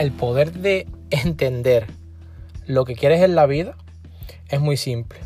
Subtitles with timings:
[0.00, 1.86] el poder de entender
[2.66, 3.76] lo que quieres en la vida
[4.48, 5.18] es muy simple.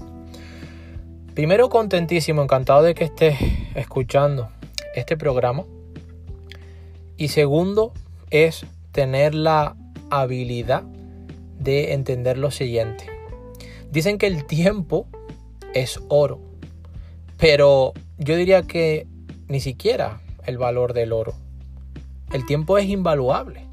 [1.32, 3.38] Primero, contentísimo, encantado de que estés
[3.76, 4.48] escuchando
[4.96, 5.62] este programa.
[7.16, 7.92] Y segundo,
[8.30, 9.77] es tener la
[10.10, 10.82] habilidad
[11.61, 13.06] de entender lo siguiente.
[13.93, 15.06] Dicen que el tiempo
[15.72, 16.41] es oro,
[17.38, 19.06] pero yo diría que
[19.46, 21.34] ni siquiera el valor del oro.
[22.33, 23.69] El tiempo es invaluable,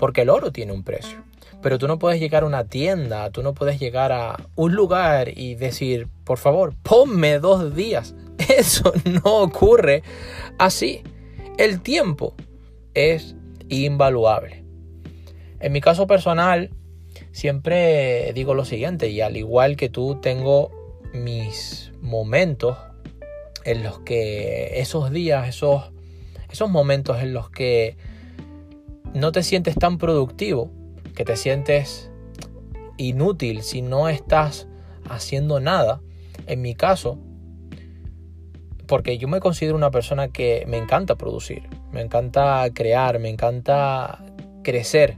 [0.00, 1.22] porque el oro tiene un precio.
[1.62, 5.38] Pero tú no puedes llegar a una tienda, tú no puedes llegar a un lugar
[5.38, 8.14] y decir, por favor, ponme dos días.
[8.48, 10.02] Eso no ocurre
[10.58, 11.02] así.
[11.58, 12.34] El tiempo
[12.94, 13.36] es
[13.68, 14.64] invaluable.
[15.60, 16.70] En mi caso personal,
[17.30, 20.70] siempre digo lo siguiente, y al igual que tú, tengo
[21.12, 22.78] mis momentos
[23.66, 25.92] en los que esos días, esos,
[26.50, 27.98] esos momentos en los que
[29.14, 30.70] no te sientes tan productivo,
[31.14, 32.10] que te sientes
[32.96, 34.68] inútil si no estás
[35.08, 36.00] haciendo nada,
[36.46, 37.18] en mi caso,
[38.86, 44.24] porque yo me considero una persona que me encanta producir, me encanta crear, me encanta
[44.64, 45.16] crecer.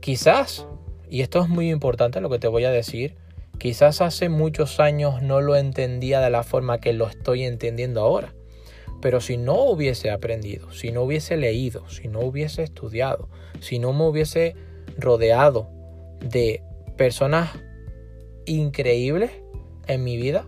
[0.00, 0.66] Quizás,
[1.10, 3.16] y esto es muy importante lo que te voy a decir,
[3.58, 8.35] quizás hace muchos años no lo entendía de la forma que lo estoy entendiendo ahora.
[9.00, 13.28] Pero si no hubiese aprendido, si no hubiese leído, si no hubiese estudiado,
[13.60, 14.56] si no me hubiese
[14.98, 15.68] rodeado
[16.20, 16.62] de
[16.96, 17.50] personas
[18.46, 19.30] increíbles
[19.86, 20.46] en mi vida,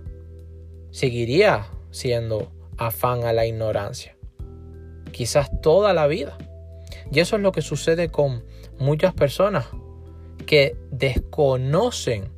[0.90, 4.16] seguiría siendo afán a la ignorancia.
[5.12, 6.38] Quizás toda la vida.
[7.10, 8.44] Y eso es lo que sucede con
[8.78, 9.66] muchas personas
[10.46, 12.30] que desconocen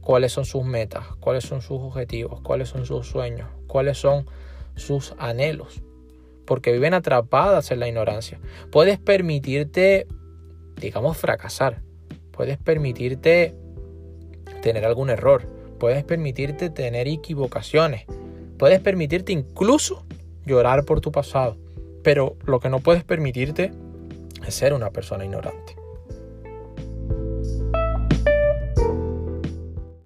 [0.00, 4.26] cuáles son sus metas, cuáles son sus objetivos, cuáles son sus sueños, cuáles son
[4.74, 5.82] sus anhelos,
[6.46, 8.40] porque viven atrapadas en la ignorancia.
[8.70, 10.06] Puedes permitirte,
[10.76, 11.82] digamos, fracasar,
[12.30, 13.54] puedes permitirte
[14.62, 15.46] tener algún error,
[15.78, 18.06] puedes permitirte tener equivocaciones,
[18.58, 20.04] puedes permitirte incluso
[20.46, 21.56] llorar por tu pasado,
[22.02, 23.72] pero lo que no puedes permitirte
[24.46, 25.76] es ser una persona ignorante.